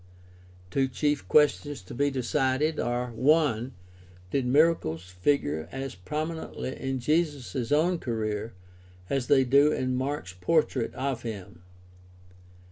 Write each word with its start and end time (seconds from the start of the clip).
Two 0.71 0.87
chief 0.87 1.27
questions 1.27 1.83
to 1.83 1.93
be 1.93 2.09
decided 2.09 2.79
are: 2.79 3.13
(i) 3.15 3.69
Did 4.31 4.47
miracles 4.47 5.03
figure 5.07 5.69
as 5.71 5.93
prominently 5.93 6.75
in 6.75 6.97
Jesus' 6.97 7.71
own 7.71 7.99
career 7.99 8.53
as 9.11 9.27
they 9.27 9.43
do 9.43 9.71
in 9.71 9.93
Mark's 9.95 10.33
portrait 10.33 10.91
of 10.95 11.21
him 11.21 11.61